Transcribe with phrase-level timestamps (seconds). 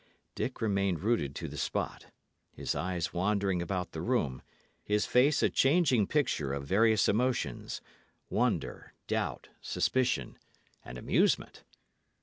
[0.33, 2.07] Dick remained rooted to the spot,
[2.51, 4.41] his eyes wandering about the room,
[4.83, 7.81] his face a changing picture of various emotions,
[8.27, 10.39] wonder, doubt, suspicion,
[10.83, 11.63] and amusement.